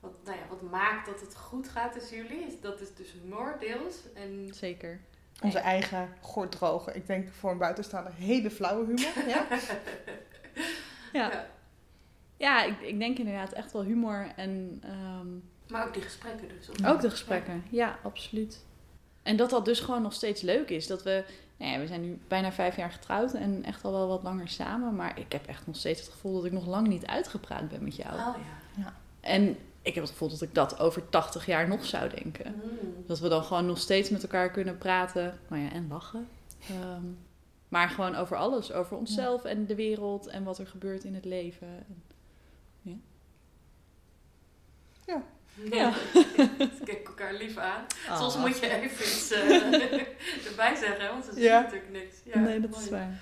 [0.00, 2.58] wat, nou ja, wat maakt dat het goed gaat tussen jullie?
[2.60, 3.94] Dat is dus humor deels.
[4.14, 5.00] En zeker.
[5.42, 6.92] onze eigen gorddroge.
[6.92, 9.28] Ik denk voor een buitenstaander hele flauwe humor.
[9.28, 9.46] Ja?
[11.12, 11.46] Ja, Ja.
[12.36, 15.26] ja ik, ik denk inderdaad echt wel humor en ehm,
[15.68, 16.68] Maar ook die gesprekken dus.
[16.70, 17.64] of- ook de gesprekken.
[17.70, 17.98] Ja.
[18.02, 18.64] absoluut.
[19.22, 20.86] En dat dat dus gewoon nog steeds leuk is.
[20.86, 21.24] Dat we,
[21.56, 24.48] nou ja, we zijn nu bijna vijf jaar getrouwd en echt al wel wat langer
[24.48, 24.94] samen.
[24.96, 27.84] Maar ik heb echt nog steeds het gevoel dat ik nog lang niet uitgepraat ben
[27.84, 28.14] met jou.
[28.14, 28.36] Oh
[28.76, 28.92] ja.
[29.20, 32.54] En ik heb het gevoel dat ik dat over 80 jaar nog zou denken.
[32.54, 33.04] Mm.
[33.06, 35.38] Dat we dan gewoon nog steeds met elkaar kunnen praten.
[35.48, 36.28] Nou ja, en lachen.
[36.70, 37.02] Ehm,
[37.72, 38.72] maar gewoon over alles.
[38.72, 41.68] Over onszelf en de wereld en wat er gebeurt in het leven.
[41.68, 42.02] En-
[45.70, 45.92] Ja.
[46.84, 47.84] Kijk elkaar lief aan.
[48.18, 48.40] Soms Ah.
[48.40, 49.50] moet je even iets eh,
[50.50, 51.60] erbij zeggen, want ze zien Ja.
[51.60, 52.16] natuurlijk niks.
[52.24, 52.82] Ja, nee, dat mooi.
[52.84, 53.20] is waar.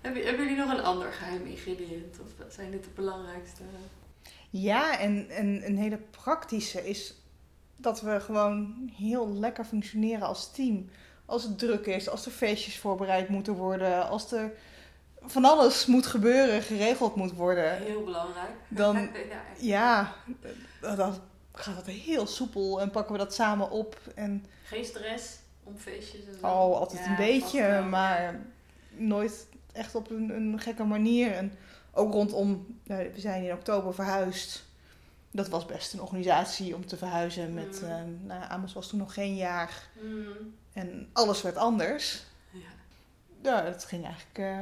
[0.00, 2.18] Hebben, hebben jullie nog een ander geheim ingrediënt?
[2.20, 3.62] Of zijn dit de belangrijkste?
[4.50, 7.14] Ja, en, en een hele praktische is
[7.76, 10.90] dat we gewoon heel lekker functioneren als team.
[11.30, 14.52] Als het druk is, als er feestjes voorbereid moeten worden, als er
[15.22, 17.76] van alles moet gebeuren, geregeld moet worden.
[17.76, 18.50] Heel belangrijk.
[18.68, 19.08] Dan,
[19.58, 20.14] ja,
[20.80, 21.14] dan
[21.52, 24.00] gaat het heel soepel en pakken we dat samen op.
[24.14, 26.46] En Geen stress om feestjes en zo.
[26.46, 27.82] oh, altijd Ja, een beetje, wel.
[27.82, 28.40] maar
[28.90, 31.32] nooit echt op een, een gekke manier.
[31.32, 31.52] En
[31.92, 34.64] ook rondom, nou, we zijn in oktober verhuisd.
[35.30, 37.54] Dat was best een organisatie om te verhuizen.
[37.54, 37.88] Met, Mm.
[37.88, 39.88] eh, nou, Amos was toen nog geen jaar.
[40.02, 40.54] Mm.
[40.72, 42.22] En alles werd anders.
[42.50, 42.60] Ja.
[43.42, 44.38] Ja, het ging eigenlijk...
[44.38, 44.60] eh,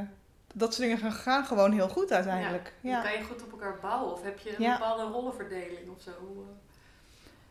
[0.55, 2.73] dat soort dingen gaan, gewoon heel goed uiteindelijk.
[2.83, 3.03] Dan Ja.
[3.03, 4.13] Kan je goed op elkaar bouwen?
[4.13, 4.73] Of heb je een Ja.
[4.79, 6.11] bepaalde rollenverdeling of zo?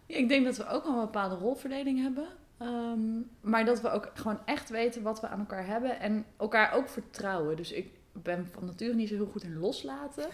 [0.06, 2.28] Ja, Ik denk dat we ook wel een bepaalde rolverdeling hebben.
[2.58, 3.00] Ehm,
[3.42, 6.00] maar dat we ook gewoon echt weten wat we aan elkaar hebben.
[6.00, 7.56] En elkaar ook vertrouwen.
[7.56, 10.28] Dus ik ben van nature niet zo heel goed in loslaten.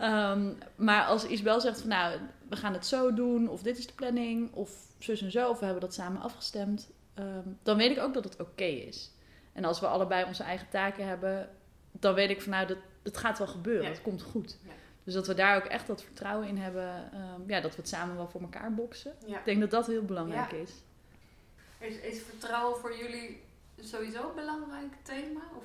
[0.00, 3.48] Ehm, maar als Isabel zegt van nou, we gaan het zo doen.
[3.48, 4.52] Of dit is de planning.
[4.52, 5.48] Of zus en zo.
[5.50, 6.88] Of we hebben dat samen afgestemd.
[7.14, 9.10] ehm, dan weet ik ook dat het oké is.
[9.52, 11.48] En als we allebei onze eigen taken hebben.
[11.92, 13.82] Dan weet ik van nou, dat, het gaat wel gebeuren.
[13.84, 13.88] Ja.
[13.90, 14.58] Het komt goed.
[14.64, 14.70] Ja.
[15.04, 17.12] Dus dat we daar ook echt dat vertrouwen in hebben.
[17.12, 19.12] ehm, ja, dat we het samen wel voor elkaar boksen.
[19.26, 19.38] Ja.
[19.38, 20.70] Ik denk dat dat heel belangrijk is.
[21.78, 23.40] Is, is vertrouwen voor jullie
[23.80, 25.40] sowieso een belangrijk thema?
[25.56, 25.64] Of?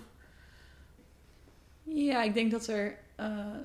[1.93, 3.57] Ja, ik denk dat er eh,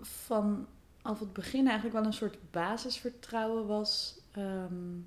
[0.00, 4.20] vanaf het begin eigenlijk wel een soort basisvertrouwen was.
[4.32, 4.98] Ehm,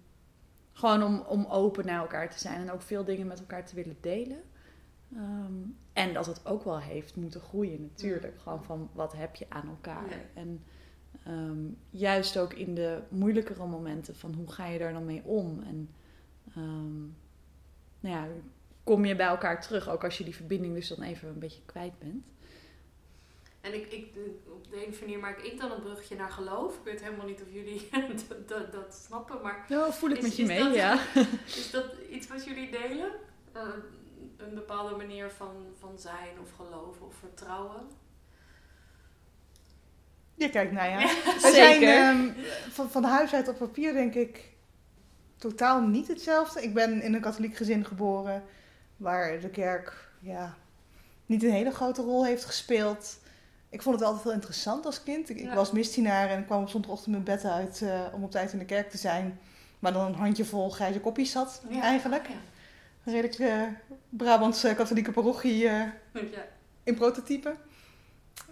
[0.71, 3.75] gewoon om, om open naar elkaar te zijn en ook veel dingen met elkaar te
[3.75, 4.41] willen delen.
[5.13, 5.54] Ehm,
[5.93, 8.34] en dat het ook wel heeft moeten groeien natuurlijk.
[8.34, 8.39] Mm.
[8.39, 10.10] Gewoon van wat heb je aan elkaar.
[10.10, 10.15] Ja.
[10.34, 10.63] En
[11.23, 15.63] ehm, juist ook in de moeilijkere momenten van hoe ga je daar dan mee om.
[15.63, 15.89] En
[17.99, 18.28] nou ja,
[18.89, 21.62] kom je bij elkaar terug, ook als je die verbinding dus dan even een beetje
[21.65, 22.23] kwijt bent.
[23.62, 24.08] En ik, ik,
[24.54, 26.75] op de een manier maak ik dan een brugje naar geloof.
[26.75, 27.89] Ik weet helemaal niet of jullie
[28.30, 30.99] dat, dat, dat snappen, maar Nou, voel ik Is- met je mee, dat- ja.
[31.45, 33.12] is dat iets wat jullie delen?
[33.54, 33.62] Eh,
[34.38, 37.88] een bepaalde manier van, van zijn of geloven of vertrouwen?
[40.36, 40.99] Je kijkt naar ja.
[40.99, 41.08] Ja.
[41.08, 41.93] We zijn Zeker.
[41.95, 42.32] ehm,
[42.69, 44.52] van, van huis uit op papier denk ik
[45.38, 46.63] totaal niet hetzelfde.
[46.63, 48.43] Ik ben in een katholiek gezin geboren
[48.99, 50.55] waar de kerk ja,
[51.25, 53.19] niet een hele grote rol heeft gespeeld.
[53.69, 55.29] Ik vond het altijd heel interessant als kind.
[55.29, 58.59] Ik, was misdienaar en kwam op zondagochtend mijn bed uit eh, om op tijd in
[58.59, 59.39] de kerk te zijn.
[59.79, 62.27] Maar dan een handjevol grijze kopjes zat eigenlijk.
[62.27, 62.35] Ja.
[63.03, 63.62] Een redelijk eh,
[64.09, 65.81] Brabantse katholieke parochie eh,
[66.13, 66.45] Ja.
[66.83, 67.55] in prototype.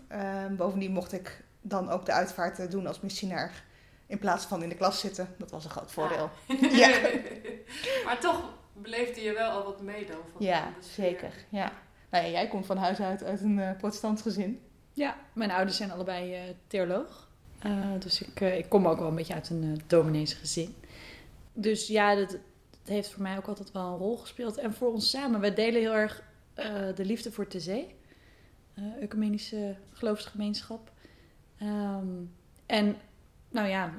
[0.08, 3.52] Ehm, bovendien mocht ik dan ook de uitvaart doen als missionair.
[4.08, 5.36] In plaats van in de klas zitten.
[5.38, 6.30] Dat was een groot voordeel.
[6.72, 6.88] Ja.
[8.06, 11.34] maar toch beleefde je wel al wat mee dan van Ja, de zeker.
[11.50, 11.72] Ja.
[12.10, 14.62] Nou ja, jij komt van huis uit uit een eh protestant gezin.
[14.94, 17.28] Ja, mijn ouders zijn allebei eh, theoloog.
[17.60, 20.76] Eh, dus ik, eh, ik kom ook wel een beetje uit een uh, dominees gezin.
[21.54, 22.40] Dus ja, dat, dat
[22.84, 24.58] heeft voor mij ook altijd wel een rol gespeeld.
[24.58, 27.96] En voor ons samen, wij delen heel erg eh, de liefde voor de zee.
[28.74, 30.92] Eh ecumenische geloofsgemeenschap.
[31.58, 32.08] Ehm,
[32.66, 32.96] en
[33.58, 33.94] nou ja,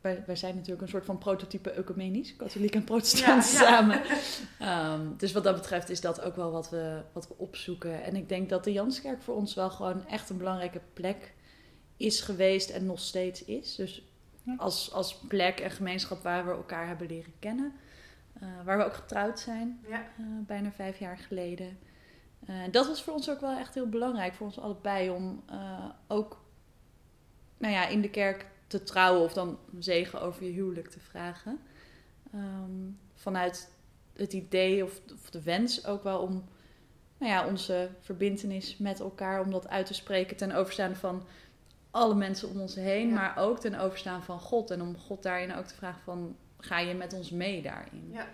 [0.00, 2.36] wij, wij zijn natuurlijk een soort van prototype ecumenisch.
[2.36, 3.66] Katholiek en protestant Ja, ja.
[3.66, 4.02] samen.
[4.58, 8.02] Ehm, dus wat dat betreft is dat ook wel wat we, wat we opzoeken.
[8.04, 11.34] En ik denk dat de Janskerk voor ons wel gewoon echt een belangrijke plek
[11.96, 13.74] is geweest en nog steeds is.
[13.74, 14.02] Dus
[14.56, 17.72] als, als plek en gemeenschap waar we elkaar hebben leren kennen.
[18.32, 20.00] Eh, waar we ook getrouwd zijn, Ja.
[20.18, 21.78] eh, bijna vijf jaar geleden.
[22.46, 25.42] Eh, dat was voor ons ook wel echt heel belangrijk, voor ons allebei, om
[26.08, 26.40] ook
[27.58, 28.46] nou ja, in de kerk
[28.78, 31.58] te trouwen of dan zegen over je huwelijk te vragen.
[32.32, 33.70] Ehm, vanuit
[34.16, 36.44] het idee of, of de wens ook wel om
[37.18, 41.22] nou ja, onze verbindenis met elkaar, om dat uit te spreken ten overstaan van
[41.90, 43.14] alle mensen om ons heen, Ja.
[43.14, 44.70] maar ook ten overstaan van God.
[44.70, 48.08] En om God daarin ook te vragen van, ga je met ons mee daarin?
[48.12, 48.28] Ja.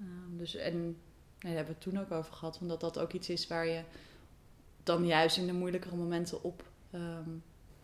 [0.00, 0.94] Ehm, dus, en nee,
[1.40, 3.82] daar hebben we het toen ook over gehad, omdat dat ook iets is waar je
[4.82, 7.30] dan juist in de moeilijkere momenten op ehm,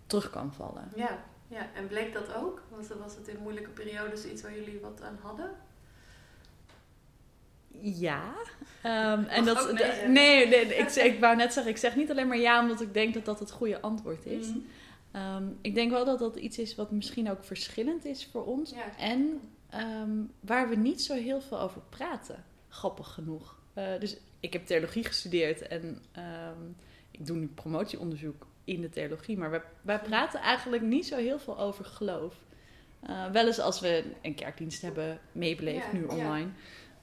[0.06, 0.92] terug kan vallen.
[0.96, 1.24] Ja.
[1.48, 2.62] Ja, en bleek dat ook?
[2.68, 5.50] Was, was het in moeilijke periodes iets waar jullie wat aan hadden?
[7.80, 8.34] Ja.
[8.82, 12.28] Ehm, en dat, nee nee, nee, ik, ik wou net zeggen, ik zeg niet alleen
[12.28, 14.48] maar ja, omdat ik denk dat dat het goede antwoord is.
[15.12, 18.70] Ehm, ik denk wel dat dat iets is wat misschien ook verschillend is voor ons.
[18.70, 18.96] Ja.
[18.98, 23.58] En ehm, waar we niet zo heel veel over praten, grappig genoeg.
[23.74, 26.02] Eh, dus ik heb theologie gestudeerd en
[27.10, 29.38] ik doe nu promotieonderzoek in de theologie.
[29.38, 32.34] Maar wij, wij praten eigenlijk niet zo heel veel over geloof.
[33.00, 36.06] Eh, wel eens als we een kerkdienst hebben meebeleefd, Ja, nu ja.
[36.06, 36.48] online.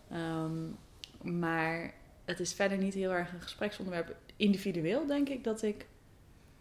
[0.09, 0.61] Ehm,
[1.37, 1.93] maar
[2.25, 4.15] het is verder niet heel erg een gespreksonderwerp.
[4.35, 5.85] Individueel denk ik dat ik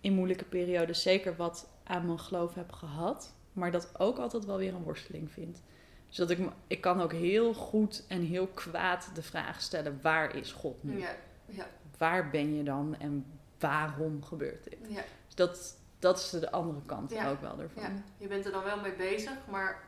[0.00, 3.34] in moeilijke periodes zeker wat aan mijn geloof heb gehad.
[3.52, 5.62] Maar dat ook altijd wel weer een worsteling vind.
[6.08, 10.36] Dus dat ik, ik kan ook heel goed en heel kwaad de vraag stellen: waar
[10.36, 10.98] is God nu?
[10.98, 11.16] Ja.
[11.46, 11.66] Ja.
[11.98, 13.24] Waar ben je dan en
[13.62, 14.78] waarom gebeurt dit?
[14.88, 15.02] Ja.
[15.26, 17.30] Dus dat, dat is de andere kant Ja.
[17.30, 17.82] ook wel ervan.
[17.82, 19.82] ja, je bent er dan wel mee bezig, maar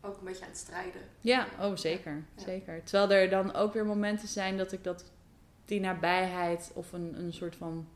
[0.00, 1.00] ook een beetje aan het strijden.
[1.20, 2.82] Ja, oh zeker, zeker.
[2.84, 5.04] Terwijl er dan ook weer momenten zijn dat ik dat
[5.64, 7.88] die nabijheid of een, een soort van,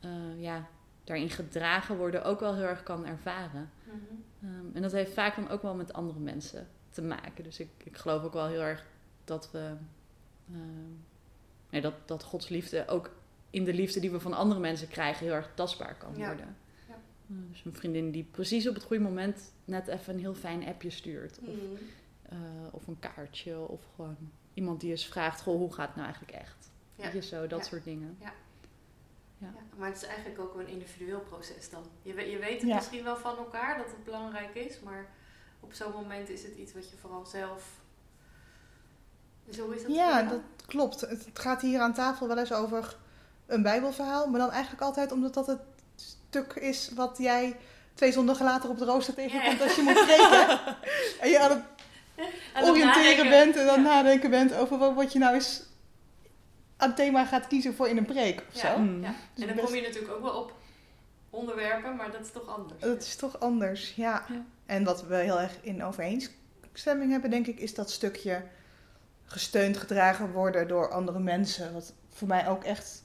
[0.00, 0.66] eh, ja,
[1.04, 3.70] daarin gedragen worden ook wel heel erg kan ervaren.
[3.84, 3.96] Mhm.
[4.42, 7.44] Ehm, en dat heeft vaak dan ook wel met andere mensen te maken.
[7.44, 8.84] Dus ik, ik geloof ook wel heel erg
[9.24, 9.72] dat we.
[10.52, 10.90] ehm,
[11.70, 13.10] nee, dat, dat Gods liefde ook
[13.52, 16.26] in de liefde die we van andere mensen krijgen heel erg tastbaar kan Ja.
[16.26, 16.56] worden.
[16.88, 16.94] Ja.
[17.28, 20.66] Eh, dus een vriendin die precies op het goede moment net even een heel fijn
[20.66, 21.38] appje stuurt.
[21.38, 21.56] Of, Mhm.
[22.22, 22.38] eh,
[22.70, 23.58] of een kaartje.
[23.68, 24.16] Of gewoon
[24.54, 26.70] iemand die eens vraagt: Goh, hoe gaat het nou eigenlijk echt?
[26.96, 27.02] Ja.
[27.04, 27.64] Weet je zo, dat Ja.
[27.64, 28.16] soort dingen.
[28.20, 28.32] Ja,
[29.76, 31.82] maar het is eigenlijk ook een individueel proces dan.
[32.02, 32.74] Je, weet- je weet het Ja.
[32.74, 35.06] misschien wel van elkaar dat het belangrijk is, maar
[35.60, 37.80] op zo'n moment is het iets wat je vooral zelf.
[39.58, 39.94] Hoe is dat?
[39.94, 41.00] Ja, dat klopt.
[41.00, 42.96] Het gaat hier aan tafel wel eens over
[43.52, 45.60] een Bijbelverhaal, maar dan eigenlijk altijd omdat dat het
[45.96, 47.56] stuk is wat jij
[47.94, 49.64] twee zondagen later op de rooster tegenkomt Ja.
[49.64, 50.60] als je moet spreken.
[51.22, 51.60] en je aan het
[52.54, 53.30] Aan het oriënteren nadenken.
[53.30, 53.88] bent en dan Ja.
[53.94, 55.62] nadenken bent over wat, wat je nou eens
[56.76, 58.82] aan thema gaat kiezen voor in een preek of Ja, zo.
[58.82, 59.14] Ja.
[59.34, 60.52] Dus En dan best- kom je natuurlijk ook wel op
[61.30, 62.80] onderwerpen, maar dat is toch anders.
[62.80, 64.24] Dat is toch anders, ja.
[64.28, 64.44] Ja.
[64.66, 68.42] En wat we heel erg in overeenstemming hebben, denk ik, is dat stukje
[69.24, 71.72] gesteund, gedragen worden door andere mensen.
[71.72, 73.02] Wat voor mij ook echt,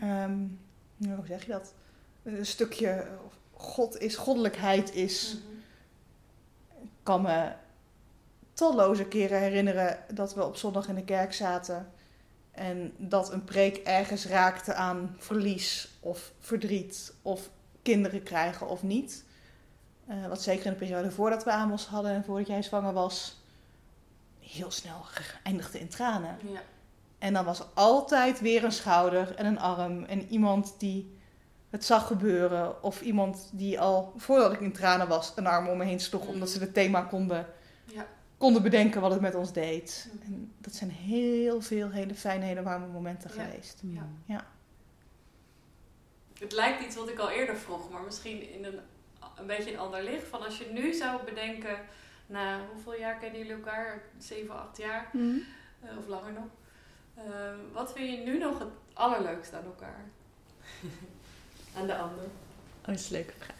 [0.00, 0.38] ehm,
[0.96, 1.74] hoe zeg je dat?
[2.22, 3.06] Een stukje
[3.52, 5.36] God is, goddelijkheid is.
[5.36, 6.82] Mhm.
[6.82, 7.52] Ik kan me
[8.52, 11.92] talloze keren herinneren dat we op zondag in de kerk zaten.
[12.50, 17.50] En dat een preek ergens raakte aan verlies of verdriet of
[17.82, 19.24] kinderen krijgen of niet.
[20.06, 23.40] Eh, wat zeker in de periode voordat we Amos hadden en voordat jij zwanger was,
[24.40, 25.04] heel snel
[25.42, 26.38] eindigde in tranen.
[26.52, 26.60] Ja.
[27.18, 31.14] En dan was altijd weer een schouder en een arm en iemand die
[31.70, 32.82] het zag gebeuren.
[32.82, 36.26] Of iemand die al voordat ik in tranen was een arm om me heen sloeg,
[36.26, 37.46] omdat ze het thema konden,
[37.84, 38.06] Ja.
[38.38, 40.08] konden bedenken wat het met ons deed.
[40.12, 40.24] Mhm.
[40.32, 43.44] En dat zijn heel veel hele fijne, hele warme momenten Ja.
[43.44, 43.82] geweest.
[44.26, 44.44] Ja.
[46.38, 48.78] Het lijkt iets wat ik al eerder vroeg, maar misschien in een,
[49.36, 50.26] een beetje een ander licht.
[50.28, 51.76] Van als je nu zou bedenken,
[52.26, 54.02] na hoeveel jaar kennen jullie elkaar?
[54.18, 56.44] 7, 8 jaar eh, of langer nog.
[57.16, 57.24] Eh,
[57.72, 60.04] wat vind je nu nog het allerleukste aan elkaar?
[61.76, 62.24] aan de ander.
[62.24, 63.54] Oh, dat is een leuke vraag.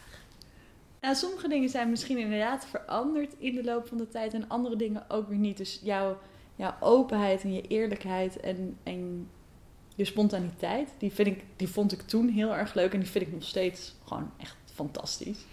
[1.01, 4.75] Nou, sommige dingen zijn misschien inderdaad veranderd in de loop van de tijd en andere
[4.75, 5.57] dingen ook weer niet.
[5.57, 6.17] Dus jouw,
[6.55, 9.29] jouw openheid en je eerlijkheid en, en
[9.95, 13.27] je spontaniteit, die, vind ik, die vond ik toen heel erg leuk en die vind
[13.27, 15.45] ik nog steeds gewoon echt fantastisch.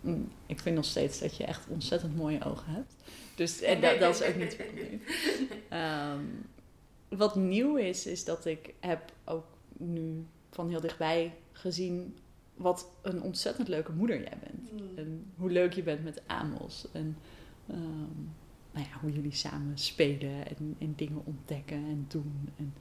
[0.00, 2.94] Mm, Ik vind nog steeds dat je echt ontzettend mooie ogen hebt.
[3.34, 5.02] Dus en dat, dat is ook niet veranderd.
[5.68, 6.24] Ehm,
[7.16, 12.16] wat nieuw is, is dat ik heb ook nu van heel dichtbij gezien
[12.54, 14.72] wat een ontzettend leuke moeder jij bent.
[14.72, 14.98] Mm.
[14.98, 16.86] En hoe leuk je bent met Amos.
[16.92, 17.16] En
[17.66, 18.22] ehm,
[18.72, 22.48] nou ja, hoe jullie samen spelen en, en dingen ontdekken en doen.
[22.56, 22.74] En,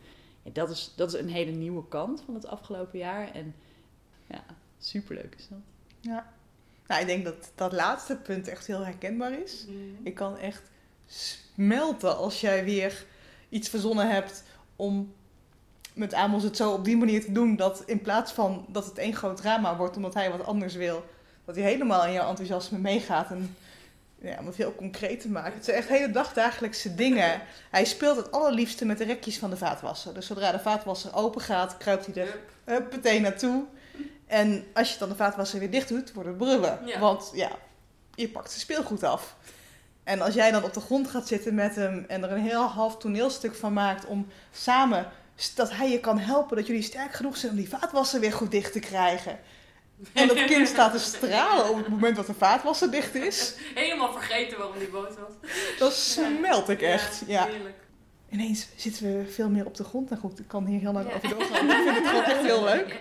[0.43, 3.31] ja, dat, is, dat is een hele nieuwe kant van het afgelopen jaar.
[3.31, 3.55] En
[4.27, 4.43] ja,
[4.77, 5.59] superleuk is dat.
[5.99, 6.33] Ja.
[6.87, 9.65] Nou, ik denk dat dat laatste punt echt heel herkenbaar is.
[9.67, 9.97] Mm.
[10.03, 10.69] Ik kan echt
[11.05, 13.05] smelten als jij weer
[13.51, 14.43] iets verzonnen hebt
[14.75, 15.13] om
[15.93, 18.97] met Amos het zo op die manier te doen dat in plaats van dat het
[18.97, 21.03] één groot drama wordt omdat hij wat anders wil,
[21.45, 23.55] dat hij helemaal in jouw enthousiasme meegaat en
[24.21, 25.53] ja, om het heel concreet te maken.
[25.53, 27.41] Het zijn echt hele dagdagelijkse dingen.
[27.69, 30.13] Hij speelt het allerliefste met de rekjes van de vaatwasser.
[30.13, 32.91] Dus zodra de vaatwasser open gaat, kruipt hij er Hup.
[32.91, 33.63] meteen naartoe.
[34.27, 36.79] En als je dan de vaatwasser weer dicht doet, wordt het brullen.
[36.85, 36.99] Ja.
[36.99, 37.51] Want ja,
[38.15, 39.35] je pakt zijn speelgoed af.
[40.03, 42.63] En als jij dan op de grond gaat zitten met hem en er een heel
[42.63, 45.11] half toneelstuk van maakt om samen,
[45.55, 48.51] dat hij je kan helpen, dat jullie sterk genoeg zijn om die vaatwasser weer goed
[48.51, 49.39] dicht te krijgen.
[50.13, 53.53] En dat kind staat te stralen op het moment dat de vaatwasser dicht is.
[53.75, 55.51] Helemaal vergeten waarom die boos was.
[55.79, 57.23] Dan smelt ik echt.
[57.27, 57.45] Ja.
[57.45, 57.79] Heerlijk.
[58.29, 60.09] Ineens zitten we veel meer op de grond.
[60.09, 61.15] Nou goed, ik kan hier heel lang Ja.
[61.15, 61.69] over doorgaan.
[61.69, 62.95] Ik vind het gewoon echt heel leuk.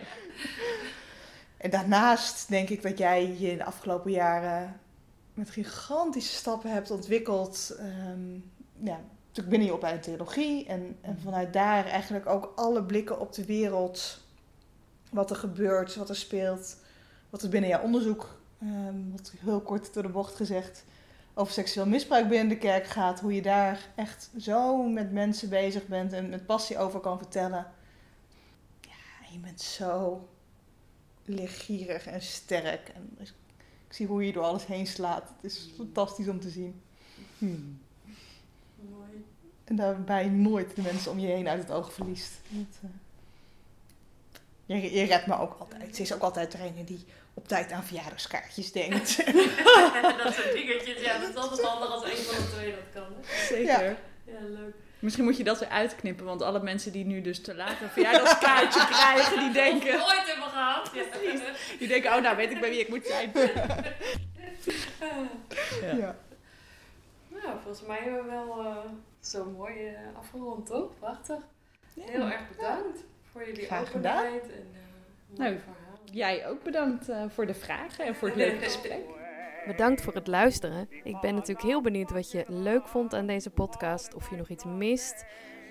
[1.57, 4.80] En daarnaast denk ik dat jij je in de afgelopen jaren
[5.41, 7.77] met gigantische stappen hebt ontwikkeld.
[7.79, 8.33] Ehm,
[8.83, 10.67] ja, natuurlijk binnen je opleiding theologie.
[10.67, 14.21] En, en vanuit daar eigenlijk ook alle blikken op de wereld.
[15.11, 16.77] Wat er gebeurt, wat er speelt.
[17.31, 20.85] Wat er binnen jouw onderzoek, ehm, wat heel kort door de bocht gezegd,
[21.35, 23.21] over seksueel misbruik binnen de kerk gaat.
[23.21, 27.67] Hoe je daar echt zo met mensen bezig bent en met passie over kan vertellen.
[28.81, 30.29] Ja, je bent zo
[31.25, 32.89] leergierig en sterk.
[32.89, 33.19] En
[33.91, 35.29] ik zie hoe je door alles heen slaat.
[35.37, 36.83] Het is fantastisch om te zien.
[37.39, 37.81] Hmm.
[38.91, 39.25] Mooi.
[39.65, 42.33] En daarbij nooit de mensen om je heen uit het oog verliest.
[42.49, 42.91] Dat,
[44.67, 45.97] eh, je, je redt me ook altijd.
[45.97, 49.17] Ze is ook altijd degene die op tijd aan verjaardagskaartjes denkt.
[50.25, 53.13] dat soort dingetjes, ja, dat is altijd handig als een van de twee dat kan.
[53.21, 53.47] hè.
[53.47, 53.99] Zeker.
[54.25, 54.75] Ja, leuk.
[55.01, 57.89] Misschien moet je dat weer uitknippen, want alle mensen die nu dus te laat een
[57.89, 60.91] verjaardagskaartje krijgen, die denken, Nooit hebben gehad.
[61.79, 63.33] die denken, oh nou weet ik bij wie ik moet zijn.
[65.81, 65.97] Ja.
[65.97, 66.17] Ja.
[67.29, 68.77] Nou, volgens mij hebben we wel eh,
[69.21, 70.91] zo mooi eh, afgerond, toch?
[70.99, 71.39] Prachtig.
[72.01, 72.99] Heel erg bedankt
[73.33, 74.17] voor jullie Graag gedaan.
[74.19, 75.99] openheid en eh mooie Nou, verhaal.
[76.13, 79.01] Jij ook bedankt eh, voor de vragen en voor het leuke gesprek.
[79.67, 80.89] Bedankt voor het luisteren.
[81.03, 84.49] Ik ben natuurlijk heel benieuwd wat je leuk vond aan deze podcast, of je nog
[84.49, 85.25] iets mist.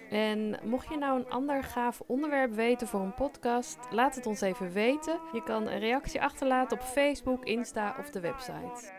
[0.09, 4.41] En mocht je nou een ander gaaf onderwerp weten voor een podcast, laat het ons
[4.41, 5.19] even weten.
[5.33, 8.91] Je kan een reactie achterlaten op Facebook, Insta of de website.